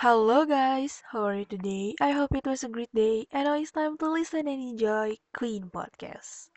Hello 0.00 0.48
guys, 0.48 1.04
how 1.12 1.28
are 1.28 1.36
you 1.36 1.44
today? 1.44 1.92
I 2.00 2.16
hope 2.16 2.32
it 2.32 2.48
was 2.48 2.64
a 2.64 2.72
great 2.72 2.88
day 2.96 3.28
and 3.36 3.44
now 3.44 3.60
it's 3.60 3.68
time 3.68 4.00
to 4.00 4.08
listen 4.08 4.48
and 4.48 4.72
enjoy 4.72 5.20
Queen 5.36 5.68
Podcast. 5.68 6.48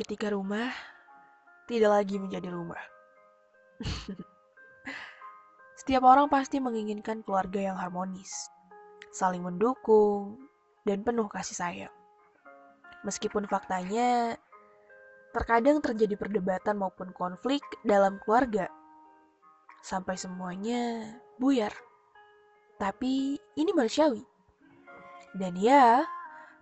Ketika 0.00 0.32
rumah 0.32 0.72
tidak 1.68 2.00
lagi 2.00 2.16
menjadi 2.16 2.48
rumah. 2.48 2.80
Setiap 5.84 6.08
orang 6.08 6.32
pasti 6.32 6.56
menginginkan 6.56 7.20
keluarga 7.20 7.60
yang 7.60 7.76
harmonis, 7.76 8.48
saling 9.12 9.44
mendukung, 9.44 10.40
dan 10.88 11.04
penuh 11.04 11.28
kasih 11.28 11.52
sayang. 11.52 11.94
Meskipun 13.04 13.44
faktanya 13.44 14.40
terkadang 15.36 15.84
terjadi 15.84 16.16
perdebatan 16.16 16.80
maupun 16.80 17.12
konflik 17.12 17.60
dalam 17.84 18.16
keluarga 18.24 18.72
sampai 19.86 20.18
semuanya 20.18 21.14
buyar. 21.38 21.70
Tapi 22.82 23.38
ini 23.54 23.70
manusiawi. 23.70 24.26
Dan 25.38 25.54
ya, 25.54 26.02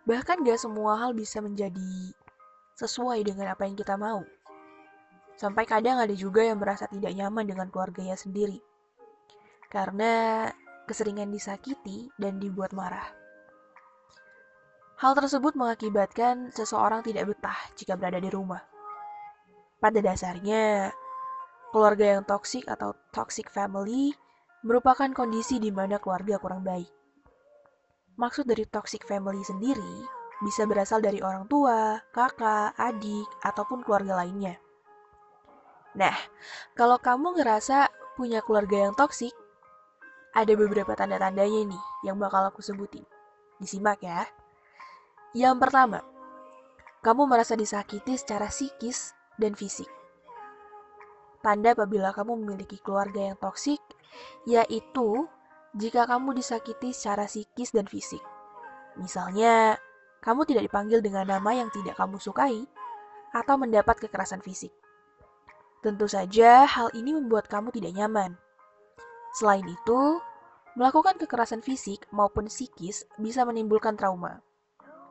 bahkan 0.05 0.45
gak 0.45 0.61
semua 0.61 1.01
hal 1.01 1.17
bisa 1.17 1.41
menjadi 1.41 2.13
sesuai 2.77 3.25
dengan 3.25 3.57
apa 3.57 3.65
yang 3.65 3.81
kita 3.81 3.97
mau. 3.97 4.21
Sampai 5.41 5.65
kadang 5.65 5.99
ada 5.99 6.13
juga 6.13 6.45
yang 6.45 6.61
merasa 6.61 6.85
tidak 6.85 7.17
nyaman 7.17 7.49
dengan 7.49 7.67
keluarganya 7.73 8.15
sendiri. 8.15 8.61
Karena 9.73 10.47
keseringan 10.85 11.33
disakiti 11.33 12.13
dan 12.21 12.37
dibuat 12.37 12.77
marah. 12.77 13.09
Hal 15.01 15.17
tersebut 15.19 15.59
mengakibatkan 15.59 16.55
seseorang 16.55 17.03
tidak 17.03 17.35
betah 17.35 17.59
jika 17.75 17.99
berada 17.99 18.23
di 18.23 18.31
rumah. 18.31 18.63
Pada 19.83 19.99
dasarnya, 19.99 20.95
Keluarga 21.75 22.07
yang 22.07 22.23
toksik 22.23 22.71
atau 22.71 22.95
toxic 23.11 23.51
family 23.51 24.15
merupakan 24.63 25.11
kondisi 25.11 25.59
di 25.59 25.75
mana 25.75 25.99
keluarga 25.99 26.39
kurang 26.39 26.63
baik. 26.63 26.87
Maksud 28.15 28.47
dari 28.47 28.63
toxic 28.63 29.03
family 29.03 29.43
sendiri 29.43 30.07
bisa 30.39 30.71
berasal 30.71 31.03
dari 31.03 31.19
orang 31.19 31.51
tua, 31.51 31.99
kakak, 32.15 32.79
adik, 32.79 33.27
ataupun 33.43 33.83
keluarga 33.83 34.23
lainnya. 34.23 34.55
Nah, 35.99 36.15
kalau 36.79 37.03
kamu 37.03 37.43
ngerasa 37.43 37.91
punya 38.15 38.39
keluarga 38.47 38.87
yang 38.87 38.95
toksik, 38.95 39.35
ada 40.31 40.55
beberapa 40.55 40.95
tanda-tandanya 40.95 41.75
nih 41.75 41.85
yang 42.07 42.23
bakal 42.23 42.47
aku 42.55 42.63
sebutin. 42.63 43.03
Disimak 43.59 43.99
ya. 43.99 44.31
Yang 45.35 45.59
pertama, 45.59 46.07
kamu 47.03 47.27
merasa 47.27 47.59
disakiti 47.59 48.15
secara 48.15 48.47
psikis 48.47 49.11
dan 49.43 49.59
fisik. 49.59 50.04
Tanda 51.45 51.77
apabila 51.77 52.17
kamu 52.17 52.41
memiliki 52.41 52.81
keluarga 52.81 53.21
yang 53.21 53.37
toksik, 53.37 53.85
yaitu 54.49 55.29
jika 55.77 56.09
kamu 56.09 56.33
disakiti 56.41 56.97
secara 56.97 57.29
psikis 57.29 57.77
dan 57.77 57.85
fisik. 57.85 58.25
Misalnya, 58.97 59.77
kamu 60.25 60.49
tidak 60.49 60.73
dipanggil 60.73 61.05
dengan 61.05 61.29
nama 61.29 61.53
yang 61.53 61.69
tidak 61.69 62.01
kamu 62.01 62.17
sukai, 62.17 62.65
atau 63.37 63.61
mendapat 63.61 64.09
kekerasan 64.09 64.41
fisik. 64.41 64.73
Tentu 65.85 66.09
saja 66.09 66.65
hal 66.65 66.89
ini 66.97 67.13
membuat 67.13 67.45
kamu 67.45 67.69
tidak 67.77 67.93
nyaman. 67.93 68.41
Selain 69.37 69.67
itu, 69.69 70.01
melakukan 70.81 71.21
kekerasan 71.21 71.61
fisik 71.61 72.09
maupun 72.09 72.49
psikis 72.49 73.05
bisa 73.21 73.45
menimbulkan 73.45 73.99
trauma. 74.01 74.41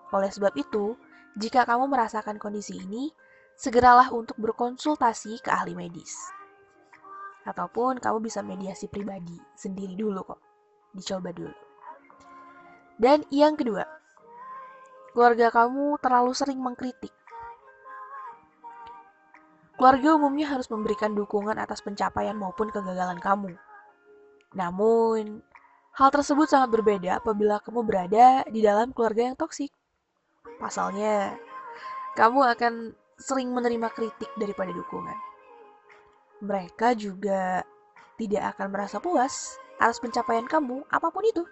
Oleh 0.10 0.34
sebab 0.34 0.56
itu, 0.58 0.98
jika 1.38 1.68
kamu 1.68 1.92
merasakan 1.92 2.42
kondisi 2.42 2.80
ini, 2.80 3.14
segeralah 3.58 4.10
untuk 4.12 4.38
berkonsultasi 4.42 5.42
ke 5.42 5.50
ahli 5.50 5.78
medis. 5.78 6.16
Ataupun 7.44 8.00
kamu 8.00 8.24
bisa 8.24 8.40
mediasi 8.40 8.88
pribadi 8.88 9.36
sendiri 9.54 10.00
dulu 10.00 10.24
kok. 10.24 10.42
Dicoba 10.96 11.34
dulu. 11.36 11.56
Dan 12.96 13.26
yang 13.34 13.58
kedua, 13.58 13.84
keluarga 15.12 15.50
kamu 15.50 15.98
terlalu 16.00 16.32
sering 16.32 16.62
mengkritik. 16.62 17.12
Keluarga 19.74 20.16
umumnya 20.16 20.54
harus 20.54 20.70
memberikan 20.70 21.12
dukungan 21.18 21.58
atas 21.58 21.82
pencapaian 21.82 22.38
maupun 22.38 22.70
kegagalan 22.70 23.18
kamu. 23.18 23.58
Namun, 24.54 25.42
hal 25.98 26.10
tersebut 26.14 26.46
sangat 26.46 26.70
berbeda 26.70 27.20
apabila 27.20 27.58
kamu 27.60 27.82
berada 27.82 28.46
di 28.48 28.62
dalam 28.62 28.94
keluarga 28.94 29.34
yang 29.34 29.36
toksik. 29.36 29.74
Pasalnya, 30.62 31.36
kamu 32.14 32.40
akan 32.54 32.74
sering 33.18 33.54
menerima 33.54 33.90
kritik 33.94 34.30
daripada 34.38 34.74
dukungan. 34.74 35.18
Mereka 36.44 36.98
juga 37.00 37.64
tidak 38.20 38.56
akan 38.56 38.68
merasa 38.70 38.98
puas 39.00 39.58
atas 39.80 40.00
pencapaian 40.00 40.46
kamu, 40.46 40.86
apa 40.92 41.08
pun 41.10 41.24
itu. 41.26 41.44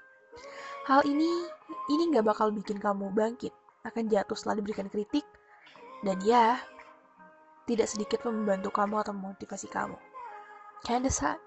Hal 0.87 1.05
ini, 1.05 1.47
ini 1.91 2.03
nggak 2.11 2.25
bakal 2.25 2.49
bikin 2.53 2.81
kamu 2.81 3.13
bangkit, 3.13 3.53
akan 3.85 4.09
jatuh 4.09 4.37
setelah 4.37 4.61
diberikan 4.61 4.87
kritik, 4.89 5.25
dan 6.01 6.17
ya, 6.25 6.57
tidak 7.69 7.87
sedikit 7.89 8.25
membantu 8.25 8.73
kamu 8.73 9.01
atau 9.01 9.13
memotivasi 9.13 9.69
kamu. 9.69 9.97
Kinda 10.81 11.11
suck. 11.13 11.37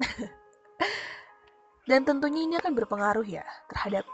dan 1.90 2.06
tentunya 2.06 2.46
ini 2.46 2.54
akan 2.56 2.72
berpengaruh 2.72 3.26
ya 3.26 3.44
terhadap 3.68 4.04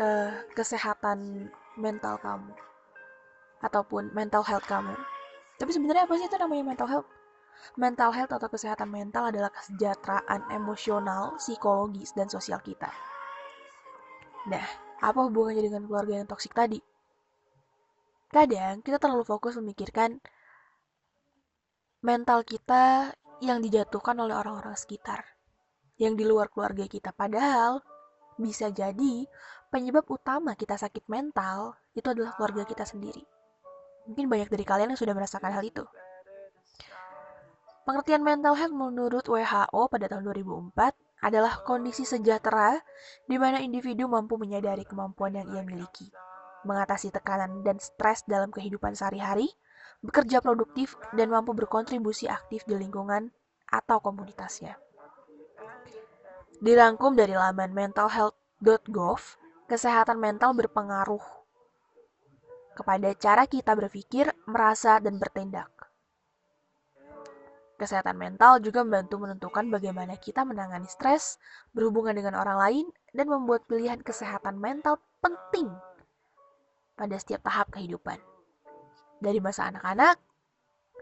uh, 0.00 0.42
kesehatan 0.56 1.48
mental 1.78 2.18
kamu 2.18 2.52
ataupun 3.62 4.14
mental 4.14 4.42
health 4.46 4.66
kamu. 4.66 4.94
Tapi 5.58 5.70
sebenarnya 5.74 6.06
apa 6.06 6.14
sih 6.14 6.26
itu 6.30 6.36
namanya 6.38 6.64
mental 6.74 6.88
health? 6.88 7.08
Mental 7.74 8.10
health 8.14 8.30
atau 8.30 8.46
kesehatan 8.46 8.86
mental 8.86 9.34
adalah 9.34 9.50
kesejahteraan 9.50 10.46
emosional, 10.54 11.34
psikologis, 11.42 12.14
dan 12.14 12.30
sosial 12.30 12.62
kita. 12.62 12.86
Nah, 14.46 14.62
apa 15.02 15.18
hubungannya 15.26 15.66
dengan 15.66 15.82
keluarga 15.90 16.22
yang 16.22 16.30
toksik 16.30 16.54
tadi? 16.54 16.78
Kadang 18.30 18.84
kita 18.86 19.02
terlalu 19.02 19.26
fokus 19.26 19.58
memikirkan 19.58 20.22
mental 21.98 22.46
kita 22.46 23.10
yang 23.42 23.58
dijatuhkan 23.58 24.14
oleh 24.22 24.34
orang-orang 24.38 24.78
sekitar, 24.78 25.26
yang 25.98 26.14
di 26.14 26.22
luar 26.22 26.46
keluarga 26.50 26.86
kita. 26.86 27.10
Padahal 27.10 27.82
bisa 28.38 28.70
jadi 28.70 29.26
penyebab 29.74 30.06
utama 30.06 30.54
kita 30.54 30.78
sakit 30.78 31.10
mental 31.10 31.74
itu 31.98 32.06
adalah 32.06 32.38
keluarga 32.38 32.62
kita 32.62 32.86
sendiri. 32.86 33.37
Mungkin 34.08 34.26
banyak 34.26 34.48
dari 34.48 34.64
kalian 34.64 34.96
yang 34.96 35.00
sudah 35.00 35.12
merasakan 35.12 35.52
hal 35.52 35.60
itu. 35.60 35.84
Pengertian 37.84 38.20
mental 38.20 38.52
health 38.52 38.76
menurut 38.76 39.24
WHO 39.24 39.82
pada 39.88 40.12
tahun 40.12 40.24
2004 40.28 41.24
adalah 41.24 41.64
kondisi 41.64 42.04
sejahtera 42.04 42.76
di 43.24 43.40
mana 43.40 43.64
individu 43.64 44.04
mampu 44.04 44.36
menyadari 44.36 44.84
kemampuan 44.84 45.36
yang 45.36 45.48
ia 45.56 45.62
miliki, 45.64 46.12
mengatasi 46.68 47.08
tekanan 47.08 47.64
dan 47.64 47.80
stres 47.80 48.28
dalam 48.28 48.52
kehidupan 48.52 48.92
sehari-hari, 48.92 49.48
bekerja 50.04 50.44
produktif, 50.44 51.00
dan 51.16 51.32
mampu 51.32 51.56
berkontribusi 51.56 52.28
aktif 52.28 52.62
di 52.68 52.76
lingkungan 52.76 53.32
atau 53.72 54.04
komunitasnya. 54.04 54.76
Dirangkum 56.60 57.16
dari 57.16 57.32
laman 57.32 57.72
mentalhealth.gov, 57.72 59.20
kesehatan 59.64 60.20
mental 60.20 60.52
berpengaruh 60.52 61.37
kepada 62.78 63.10
cara 63.18 63.50
kita 63.50 63.74
berpikir, 63.74 64.30
merasa, 64.46 65.02
dan 65.02 65.18
bertindak. 65.18 65.66
Kesehatan 67.74 68.14
mental 68.14 68.62
juga 68.62 68.86
membantu 68.86 69.18
menentukan 69.18 69.66
bagaimana 69.66 70.14
kita 70.14 70.46
menangani 70.46 70.86
stres, 70.86 71.42
berhubungan 71.74 72.14
dengan 72.14 72.38
orang 72.38 72.58
lain, 72.58 72.86
dan 73.10 73.26
membuat 73.26 73.66
pilihan 73.66 73.98
kesehatan 73.98 74.62
mental 74.62 75.02
penting 75.18 75.66
pada 76.94 77.14
setiap 77.18 77.42
tahap 77.42 77.74
kehidupan. 77.74 78.18
Dari 79.18 79.42
masa 79.42 79.70
anak-anak, 79.70 80.18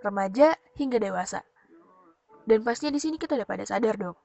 remaja, 0.01 0.57
hingga 0.81 0.97
dewasa. 0.97 1.45
Dan 2.49 2.65
pastinya 2.65 2.97
di 2.97 3.01
sini 3.05 3.17
kita 3.21 3.37
udah 3.37 3.49
pada 3.49 3.65
sadar 3.69 3.97
dong. 4.01 4.17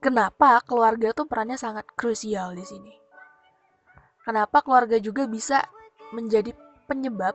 Kenapa 0.00 0.64
keluarga 0.64 1.12
tuh 1.12 1.28
perannya 1.28 1.60
sangat 1.60 1.88
krusial 1.92 2.56
di 2.56 2.64
sini? 2.64 2.92
Kenapa 4.24 4.60
keluarga 4.60 5.00
juga 5.02 5.26
bisa 5.26 5.64
menjadi 6.12 6.52
penyebab 6.86 7.34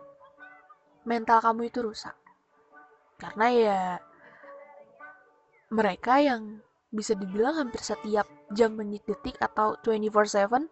mental 1.04 1.42
kamu 1.42 1.68
itu 1.68 1.82
rusak. 1.82 2.14
Karena 3.18 3.48
ya 3.50 3.80
mereka 5.74 6.22
yang 6.22 6.62
bisa 6.94 7.18
dibilang 7.18 7.58
hampir 7.58 7.84
setiap 7.84 8.30
jam 8.56 8.78
menit 8.78 9.04
detik 9.04 9.36
atau 9.42 9.76
24/7 9.84 10.70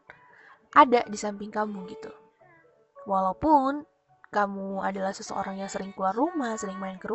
ada 0.72 1.02
di 1.04 1.18
samping 1.20 1.52
kamu 1.52 1.84
gitu. 1.92 2.12
Walaupun 3.04 3.84
kamu 4.32 4.84
adalah 4.84 5.12
seseorang 5.12 5.60
yang 5.60 5.72
sering 5.72 5.92
keluar 5.92 6.16
rumah, 6.16 6.56
sering 6.56 6.80
main 6.80 7.00
ke 7.00 7.08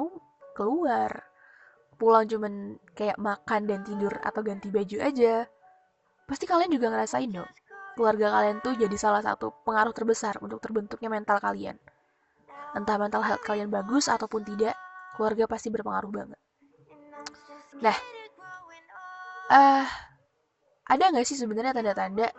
keluar, 0.52 1.24
pulang 1.96 2.28
cuman 2.28 2.76
kayak 2.96 3.16
makan 3.16 3.68
dan 3.68 3.80
tidur 3.84 4.12
atau 4.24 4.40
ganti 4.40 4.68
baju 4.72 4.96
aja, 5.00 5.44
pasti 6.28 6.44
kalian 6.44 6.72
juga 6.72 6.92
ngerasain 6.92 7.28
dong 7.28 7.48
keluarga 8.00 8.32
kalian 8.32 8.64
tuh 8.64 8.72
jadi 8.80 8.96
salah 8.96 9.20
satu 9.20 9.52
pengaruh 9.68 9.92
terbesar 9.92 10.40
untuk 10.40 10.56
terbentuknya 10.64 11.12
mental 11.12 11.36
kalian. 11.36 11.76
Entah 12.72 12.96
mental 12.96 13.20
health 13.20 13.44
kalian 13.44 13.68
bagus 13.68 14.08
ataupun 14.08 14.40
tidak, 14.40 14.72
keluarga 15.12 15.44
pasti 15.44 15.68
berpengaruh 15.68 16.08
banget. 16.08 16.40
Nah, 17.84 17.96
uh, 19.52 19.84
ada 20.88 21.04
nggak 21.12 21.28
sih 21.28 21.36
sebenarnya 21.36 21.76
tanda-tanda 21.76 22.32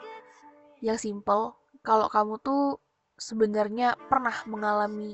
yang 0.81 0.97
simple 0.97 1.53
kalau 1.85 2.09
kamu 2.09 2.41
tuh 2.41 2.81
sebenarnya 3.21 3.93
pernah 4.09 4.33
mengalami 4.49 5.13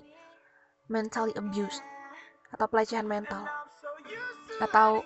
mentally 0.88 1.36
abuse 1.36 1.84
atau 2.56 2.72
pelecehan 2.72 3.04
mental 3.04 3.44
atau 4.64 5.04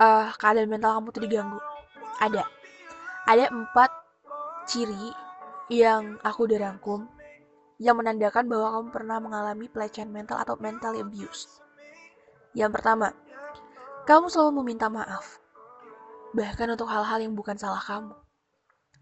uh, 0.00 0.32
keadaan 0.40 0.72
mental 0.72 0.96
kamu 0.96 1.08
tuh 1.12 1.22
diganggu 1.28 1.60
ada 2.24 2.55
ada 3.26 3.50
empat 3.50 3.90
ciri 4.70 5.10
yang 5.66 6.22
aku 6.22 6.46
udah 6.46 6.62
rangkum 6.62 7.10
yang 7.82 7.98
menandakan 7.98 8.46
bahwa 8.48 8.78
kamu 8.78 8.88
pernah 8.94 9.18
mengalami 9.20 9.66
pelecehan 9.68 10.08
mental 10.08 10.40
atau 10.40 10.56
mental 10.56 10.96
abuse. 10.96 11.60
Yang 12.56 12.80
pertama, 12.80 13.12
kamu 14.08 14.32
selalu 14.32 14.62
meminta 14.62 14.88
maaf. 14.88 15.42
Bahkan 16.32 16.72
untuk 16.72 16.88
hal-hal 16.88 17.20
yang 17.20 17.36
bukan 17.36 17.58
salah 17.58 17.82
kamu. 17.82 18.14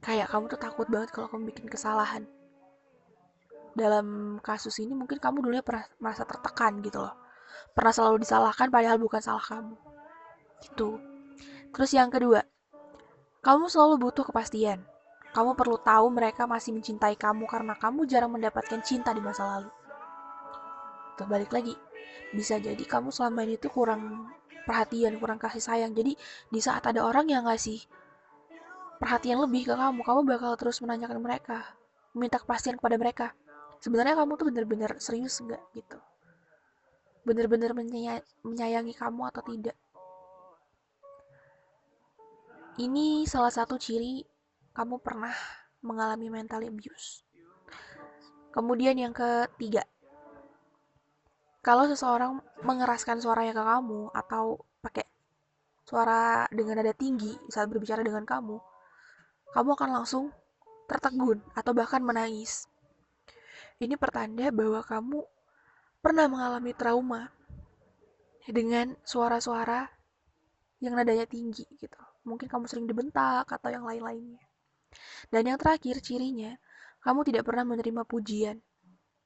Kayak 0.02 0.32
kamu 0.32 0.44
tuh 0.50 0.60
takut 0.60 0.86
banget 0.90 1.14
kalau 1.14 1.30
kamu 1.30 1.54
bikin 1.54 1.68
kesalahan. 1.70 2.26
Dalam 3.76 4.38
kasus 4.42 4.74
ini 4.82 4.96
mungkin 4.96 5.22
kamu 5.22 5.44
dulunya 5.44 5.62
pernah 5.62 5.86
merasa 6.02 6.26
tertekan 6.26 6.82
gitu 6.82 7.04
loh. 7.04 7.14
Pernah 7.76 7.92
selalu 7.94 8.26
disalahkan 8.26 8.72
padahal 8.72 8.98
bukan 8.98 9.22
salah 9.22 9.42
kamu. 9.42 9.76
Gitu. 10.64 10.98
Terus 11.74 11.90
yang 11.94 12.10
kedua, 12.10 12.42
kamu 13.44 13.68
selalu 13.68 14.08
butuh 14.08 14.24
kepastian 14.24 14.80
kamu 15.34 15.58
perlu 15.58 15.76
tahu 15.82 16.14
mereka 16.14 16.46
masih 16.46 16.70
mencintai 16.70 17.18
kamu 17.18 17.50
karena 17.50 17.74
kamu 17.74 18.06
jarang 18.06 18.30
mendapatkan 18.30 18.78
cinta 18.86 19.10
di 19.10 19.18
masa 19.18 19.58
lalu. 19.58 19.70
Terbalik 21.18 21.50
lagi, 21.50 21.74
bisa 22.30 22.62
jadi 22.62 22.78
kamu 22.78 23.10
selama 23.10 23.42
ini 23.42 23.58
tuh 23.58 23.74
kurang 23.74 24.30
perhatian, 24.62 25.18
kurang 25.18 25.42
kasih 25.42 25.58
sayang. 25.58 25.90
Jadi 25.90 26.14
di 26.54 26.60
saat 26.62 26.86
ada 26.86 27.02
orang 27.02 27.26
yang 27.26 27.50
ngasih 27.50 27.82
perhatian 29.02 29.42
lebih 29.42 29.66
ke 29.66 29.74
kamu, 29.74 30.06
kamu 30.06 30.20
bakal 30.22 30.54
terus 30.54 30.78
menanyakan 30.78 31.18
mereka, 31.18 31.66
meminta 32.14 32.38
kepastian 32.38 32.78
kepada 32.78 32.94
mereka. 32.94 33.26
Sebenarnya 33.82 34.14
kamu 34.14 34.38
tuh 34.38 34.46
bener-bener 34.54 34.90
serius 35.02 35.42
nggak 35.42 35.62
gitu? 35.74 35.98
Bener-bener 37.26 37.74
menyayangi 38.46 38.94
kamu 38.94 39.34
atau 39.34 39.42
tidak? 39.50 39.74
Ini 42.74 43.22
salah 43.30 43.54
satu 43.54 43.78
ciri 43.78 44.26
kamu 44.74 44.98
pernah 44.98 45.30
mengalami 45.86 46.26
mental 46.26 46.58
abuse. 46.66 47.22
Kemudian 48.50 48.98
yang 48.98 49.14
ketiga, 49.14 49.86
kalau 51.62 51.86
seseorang 51.86 52.42
mengeraskan 52.66 53.22
suaranya 53.22 53.54
ke 53.54 53.62
kamu 53.62 54.10
atau 54.10 54.66
pakai 54.82 55.06
suara 55.86 56.50
dengan 56.50 56.82
nada 56.82 56.90
tinggi 56.90 57.30
saat 57.46 57.70
berbicara 57.70 58.02
dengan 58.02 58.26
kamu, 58.26 58.58
kamu 59.54 59.70
akan 59.78 59.90
langsung 59.94 60.34
tertegun 60.90 61.46
atau 61.54 61.78
bahkan 61.78 62.02
menangis. 62.02 62.66
Ini 63.78 63.94
pertanda 63.94 64.50
bahwa 64.50 64.82
kamu 64.82 65.22
pernah 66.02 66.26
mengalami 66.26 66.74
trauma 66.74 67.30
dengan 68.50 68.98
suara-suara 69.06 69.86
yang 70.82 70.98
nadanya 70.98 71.30
tinggi 71.30 71.62
gitu. 71.78 72.13
Mungkin 72.24 72.48
kamu 72.48 72.64
sering 72.66 72.88
dibentak 72.88 73.46
atau 73.48 73.68
yang 73.68 73.84
lain-lainnya. 73.84 74.40
Dan 75.28 75.48
yang 75.48 75.58
terakhir 75.60 76.00
cirinya, 76.00 76.56
kamu 77.04 77.20
tidak 77.28 77.44
pernah 77.44 77.64
menerima 77.68 78.02
pujian. 78.08 78.56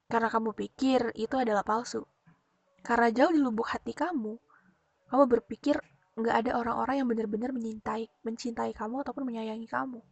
Karena 0.09 0.27
kamu 0.27 0.51
pikir 0.57 1.15
itu 1.15 1.35
adalah 1.37 1.63
palsu. 1.63 2.03
Karena 2.83 3.11
jauh 3.11 3.31
di 3.31 3.39
lubuk 3.39 3.69
hati 3.69 3.93
kamu, 3.93 4.35
kamu 5.07 5.23
berpikir 5.25 5.79
nggak 6.19 6.35
ada 6.45 6.51
orang-orang 6.59 6.95
yang 6.99 7.07
benar-benar 7.07 7.55
mencintai, 7.55 8.11
mencintai 8.27 8.71
kamu 8.75 9.07
ataupun 9.07 9.23
menyayangi 9.23 9.67
kamu. 9.69 10.03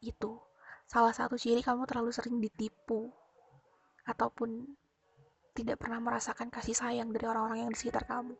Itu 0.00 0.38
salah 0.86 1.14
satu 1.14 1.34
ciri 1.34 1.62
kamu 1.62 1.86
terlalu 1.86 2.10
sering 2.14 2.38
ditipu 2.38 3.10
ataupun 4.06 4.74
tidak 5.54 5.82
pernah 5.82 5.98
merasakan 5.98 6.48
kasih 6.48 6.74
sayang 6.74 7.10
dari 7.10 7.26
orang-orang 7.26 7.66
yang 7.66 7.70
di 7.74 7.78
sekitar 7.78 8.06
kamu. 8.06 8.34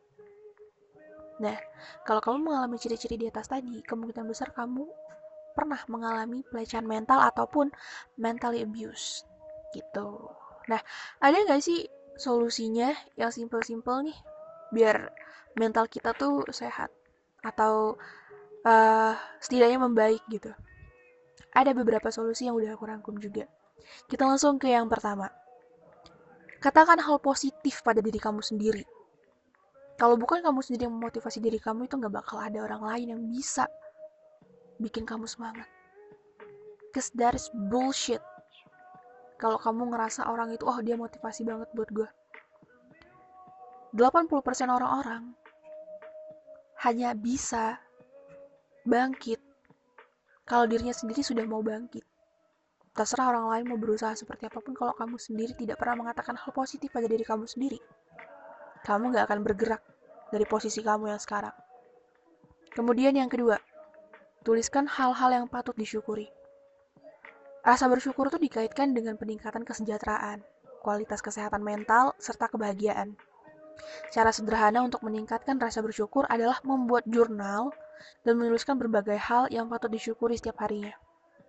Nah, 1.39 1.55
kalau 2.03 2.19
kamu 2.19 2.51
mengalami 2.51 2.75
ciri-ciri 2.81 3.15
di 3.15 3.27
atas 3.31 3.47
tadi, 3.47 3.79
kemungkinan 3.85 4.27
besar 4.27 4.51
kamu 4.51 4.85
pernah 5.51 5.79
mengalami 5.87 6.43
pelecehan 6.47 6.87
mental 6.87 7.19
ataupun 7.21 7.71
mentally 8.19 8.63
abuse 8.63 9.23
gitu. 9.71 10.31
Nah, 10.67 10.79
ada 11.19 11.37
nggak 11.43 11.63
sih 11.63 11.87
solusinya 12.19 12.91
yang 13.15 13.31
simple-simple 13.31 14.03
nih 14.05 14.17
biar 14.71 15.11
mental 15.59 15.87
kita 15.91 16.15
tuh 16.15 16.47
sehat 16.51 16.91
atau 17.43 17.99
uh, 18.63 19.13
setidaknya 19.39 19.79
membaik 19.81 20.23
gitu? 20.31 20.51
Ada 21.51 21.75
beberapa 21.75 22.07
solusi 22.13 22.47
yang 22.47 22.55
udah 22.55 22.79
aku 22.79 22.87
rangkum 22.87 23.19
juga. 23.19 23.43
Kita 24.07 24.23
langsung 24.23 24.55
ke 24.55 24.71
yang 24.71 24.87
pertama. 24.87 25.27
Katakan 26.61 27.01
hal 27.01 27.17
positif 27.19 27.83
pada 27.83 27.99
diri 27.99 28.21
kamu 28.21 28.39
sendiri. 28.39 28.85
Kalau 30.01 30.17
bukan 30.17 30.41
kamu 30.41 30.65
sendiri 30.65 30.89
yang 30.89 30.97
memotivasi 30.97 31.37
diri 31.37 31.61
kamu, 31.61 31.85
itu 31.85 31.93
nggak 31.93 32.09
bakal 32.09 32.41
ada 32.41 32.65
orang 32.65 32.81
lain 32.81 33.07
yang 33.13 33.21
bisa 33.21 33.69
bikin 34.81 35.05
kamu 35.05 35.29
semangat. 35.29 35.69
Cause 36.89 37.13
that 37.13 37.37
is 37.37 37.53
bullshit. 37.53 38.17
Kalau 39.37 39.61
kamu 39.61 39.93
ngerasa 39.93 40.25
orang 40.25 40.57
itu, 40.57 40.65
oh 40.65 40.81
dia 40.81 40.97
motivasi 40.97 41.45
banget 41.45 41.69
buat 41.77 41.93
gue. 41.93 42.09
80% 43.93 44.41
orang-orang 44.73 45.37
hanya 46.81 47.13
bisa 47.13 47.77
bangkit 48.81 49.37
kalau 50.49 50.65
dirinya 50.65 50.97
sendiri 50.97 51.21
sudah 51.21 51.45
mau 51.45 51.61
bangkit. 51.61 52.01
Terserah 52.97 53.37
orang 53.37 53.53
lain 53.53 53.65
mau 53.69 53.77
berusaha 53.77 54.17
seperti 54.17 54.49
apa 54.49 54.65
pun 54.65 54.73
kalau 54.73 54.97
kamu 54.97 55.21
sendiri 55.21 55.53
tidak 55.53 55.77
pernah 55.77 56.09
mengatakan 56.09 56.33
hal 56.41 56.49
positif 56.49 56.89
pada 56.89 57.05
diri 57.05 57.21
kamu 57.21 57.45
sendiri. 57.45 57.77
Kamu 58.81 59.13
gak 59.13 59.29
akan 59.29 59.45
bergerak 59.45 59.90
dari 60.33 60.47
posisi 60.47 60.79
kamu 60.79 61.11
yang 61.11 61.21
sekarang. 61.21 61.53
Kemudian 62.71 63.13
yang 63.19 63.27
kedua, 63.27 63.59
Tuliskan 64.41 64.89
hal-hal 64.89 65.29
yang 65.29 65.45
patut 65.45 65.77
disyukuri. 65.77 66.25
Rasa 67.61 67.85
bersyukur 67.85 68.25
itu 68.25 68.41
dikaitkan 68.41 68.89
dengan 68.89 69.13
peningkatan 69.13 69.61
kesejahteraan, 69.61 70.41
kualitas 70.81 71.21
kesehatan 71.21 71.61
mental, 71.61 72.17
serta 72.17 72.49
kebahagiaan. 72.49 73.13
Cara 74.09 74.33
sederhana 74.33 74.81
untuk 74.81 75.05
meningkatkan 75.05 75.61
rasa 75.61 75.85
bersyukur 75.85 76.25
adalah 76.25 76.57
membuat 76.65 77.05
jurnal 77.05 77.69
dan 78.25 78.41
menuliskan 78.41 78.81
berbagai 78.81 79.21
hal 79.21 79.45
yang 79.53 79.69
patut 79.69 79.93
disyukuri 79.93 80.41
setiap 80.41 80.57
harinya. 80.65 80.97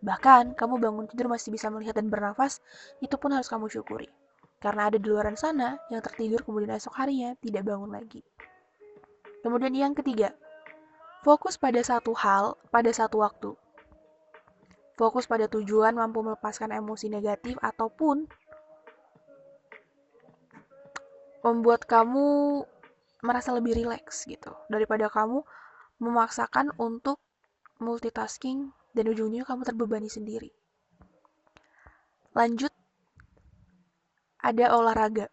Bahkan, 0.05 0.53
kamu 0.53 0.77
bangun 0.77 1.09
tidur 1.09 1.33
masih 1.33 1.49
bisa 1.49 1.73
melihat 1.73 1.97
dan 1.97 2.13
bernafas, 2.13 2.61
itu 3.01 3.17
pun 3.17 3.33
harus 3.33 3.49
kamu 3.49 3.73
syukuri. 3.73 4.13
Karena 4.61 4.93
ada 4.93 5.01
di 5.01 5.09
luar 5.09 5.33
sana 5.41 5.81
yang 5.89 6.05
tertidur 6.05 6.45
kemudian 6.45 6.77
esok 6.77 6.93
harinya 6.93 7.33
tidak 7.41 7.65
bangun 7.65 7.89
lagi. 7.89 8.21
Kemudian 9.43 9.75
yang 9.75 9.95
ketiga, 9.99 10.33
Fokus 11.23 11.55
pada 11.55 11.79
satu 11.87 12.19
hal 12.19 12.59
pada 12.75 12.91
satu 12.91 13.23
waktu. 13.23 13.55
Fokus 14.99 15.31
pada 15.31 15.47
tujuan 15.47 15.95
mampu 15.95 16.19
melepaskan 16.19 16.75
emosi 16.75 17.07
negatif 17.07 17.55
ataupun 17.63 18.27
membuat 21.47 21.87
kamu 21.87 22.27
merasa 23.23 23.55
lebih 23.55 23.79
rileks 23.79 24.27
gitu 24.27 24.51
daripada 24.67 25.07
kamu 25.07 25.47
memaksakan 26.03 26.75
untuk 26.75 27.23
multitasking 27.79 28.75
dan 28.91 29.07
ujungnya 29.07 29.47
kamu 29.47 29.63
terbebani 29.63 30.11
sendiri. 30.11 30.51
Lanjut, 32.35 32.75
ada 34.43 34.75
olahraga. 34.75 35.31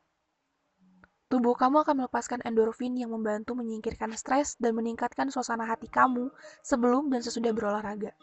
Tubuh 1.29 1.53
kamu 1.53 1.85
akan 1.85 1.95
melepaskan 2.03 2.41
endorfin 2.41 2.97
yang 2.97 3.13
membantu 3.13 3.53
menyingkirkan 3.53 4.09
stres 4.17 4.57
dan 4.57 4.73
meningkatkan 4.73 5.29
suasana 5.29 5.69
hati 5.69 5.85
kamu 5.85 6.33
sebelum 6.65 7.13
dan 7.13 7.21
sesudah 7.21 7.53
berolahraga. 7.53 8.17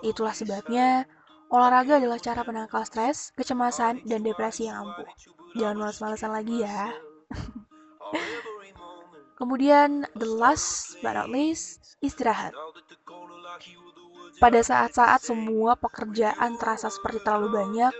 Itulah 0.00 0.32
sebabnya 0.32 1.04
olahraga 1.52 2.00
adalah 2.00 2.16
cara 2.16 2.40
penangkal 2.40 2.80
stres, 2.88 3.28
kecemasan, 3.36 4.08
dan 4.08 4.24
depresi 4.24 4.72
yang 4.72 4.88
ampuh. 4.88 5.04
Jangan 5.52 5.76
males-malesan 5.76 6.32
lagi 6.32 6.64
ya. 6.64 6.96
Kemudian, 9.38 10.08
the 10.16 10.24
last 10.24 10.96
but 11.04 11.12
not 11.12 11.28
least, 11.28 12.00
istirahat. 12.00 12.56
Pada 14.40 14.64
saat-saat 14.64 15.20
semua 15.20 15.76
pekerjaan 15.76 16.56
terasa 16.56 16.88
seperti 16.88 17.20
terlalu 17.20 17.52
banyak, 17.52 17.92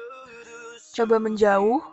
coba 0.97 1.21
menjauh 1.21 1.85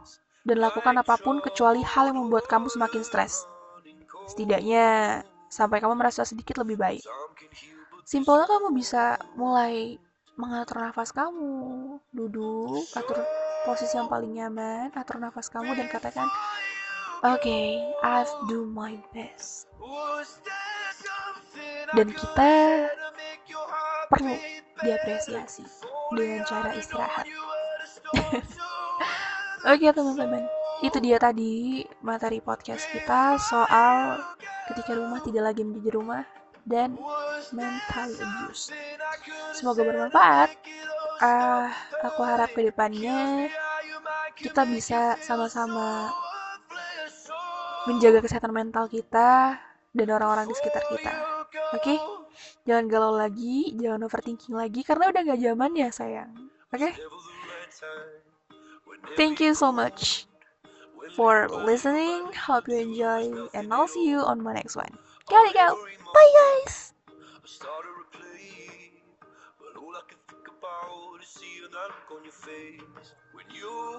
dan 0.41 0.57
lakukan 0.57 0.95
apa 0.98 1.15
pun 1.21 1.38
kecuali 1.39 1.86
hal 1.86 2.10
yang 2.10 2.17
membuat 2.25 2.50
kamu 2.50 2.67
semakin 2.69 3.01
stres. 3.05 3.45
Setidaknya 4.29 5.21
sampai 5.51 5.83
kamu 5.83 5.98
merasa 6.00 6.24
sedikit 6.24 6.62
lebih 6.62 6.79
baik. 6.79 7.03
Simpelnya 8.07 8.50
kamu 8.50 8.74
bisa 8.74 9.19
mulai 9.38 10.01
mengatur 10.39 10.81
nafas 10.81 11.13
kamu, 11.13 12.00
duduk, 12.10 12.81
atur 12.98 13.21
posisi 13.67 13.93
yang 13.93 14.10
paling 14.10 14.33
nyaman, 14.33 14.89
atur 14.98 15.21
nafas 15.21 15.51
kamu 15.53 15.77
dan 15.77 15.86
katakan 15.91 16.25
Okay, 17.21 17.77
I've 18.01 18.33
do 18.50 18.65
my 18.65 18.98
best. 19.13 19.69
Dan 21.93 22.10
kita 22.17 22.53
perlu 24.10 24.33
diapresiasi 24.81 25.62
dengan 26.17 26.41
cara 26.50 26.74
istirahat. 26.74 27.29
Oke 29.61 29.93
teman-teman, 29.93 30.41
itu 30.81 30.97
dia 30.97 31.21
tadi 31.21 31.85
materi 32.01 32.41
podcast 32.41 32.81
kita 32.89 33.37
soal 33.37 34.17
ketika 34.65 34.97
rumah 34.97 35.21
tidak 35.21 35.53
lagi 35.53 35.61
menjadi 35.61 36.01
rumah 36.01 36.25
dan 36.65 36.97
mental 37.53 38.09
abuse. 38.09 38.73
Semoga 39.53 39.85
bermanfaat. 39.85 40.49
Uh, 41.21 41.69
aku 42.01 42.25
harap 42.25 42.49
ke 42.57 42.65
depannya 42.65 43.53
kita 44.33 44.65
bisa 44.65 45.21
sama-sama 45.21 46.09
menjaga 47.85 48.25
kesehatan 48.25 48.49
mental 48.49 48.89
kita 48.89 49.61
dan 49.93 50.07
orang-orang 50.09 50.49
di 50.49 50.57
sekitar 50.57 50.81
kita. 50.89 51.13
Oke? 51.77 51.85
Okay? 51.85 51.97
Jangan 52.65 52.89
galau 52.89 53.13
lagi, 53.13 53.77
jangan 53.77 54.09
overthinking 54.09 54.57
lagi 54.57 54.81
karena 54.81 55.13
udah 55.13 55.21
gak 55.21 55.41
zaman 55.45 55.71
ya 55.77 55.89
sayang. 55.93 56.33
Oke? 56.73 56.89
Okay? 56.89 56.93
Thank 59.15 59.39
you 59.39 59.53
so 59.55 59.72
much 59.72 60.25
for 61.15 61.48
listening. 61.50 62.31
Hope 62.34 62.67
you 62.67 62.77
enjoy 62.77 63.48
and 63.53 63.74
I'll 63.74 63.88
see 63.88 64.08
you 64.08 64.20
on 64.20 64.41
my 64.43 64.53
next 64.53 64.75
one. 64.75 64.98
Gotta 65.29 65.53
go. 65.53 65.77
Bye 66.13 66.62
guys. 66.65 66.93